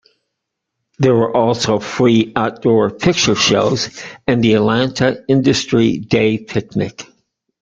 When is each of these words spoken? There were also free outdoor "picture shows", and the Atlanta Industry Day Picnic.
There 0.97 1.13
were 1.13 1.31
also 1.37 1.77
free 1.77 2.33
outdoor 2.35 2.89
"picture 2.89 3.35
shows", 3.35 4.01
and 4.25 4.43
the 4.43 4.55
Atlanta 4.55 5.23
Industry 5.27 5.99
Day 5.99 6.39
Picnic. 6.39 7.05